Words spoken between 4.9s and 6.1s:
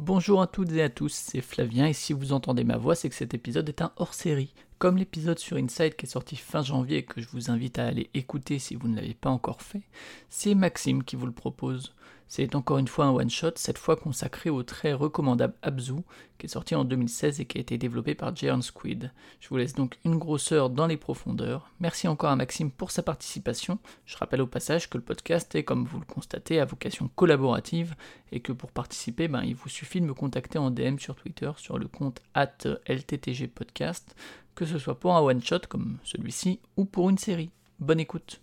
l'épisode sur Inside qui est